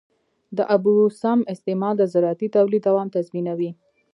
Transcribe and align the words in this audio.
د 0.57 0.59
اوبو 0.73 0.93
سم 1.21 1.39
استعمال 1.53 1.93
د 1.97 2.03
زراعتي 2.13 2.47
تولید 2.55 2.83
دوام 2.87 3.07
تضمینوي. 3.15 3.71